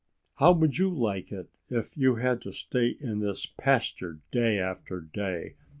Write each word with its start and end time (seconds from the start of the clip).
"How 0.37 0.51
would 0.53 0.79
you 0.79 0.89
like 0.89 1.31
it 1.31 1.47
if 1.69 1.95
you 1.95 2.15
had 2.15 2.41
to 2.41 2.53
stay 2.53 2.87
in 2.99 3.19
this 3.19 3.45
pasture 3.45 4.17
day 4.31 4.57
after 4.57 4.99
day?" 4.99 5.53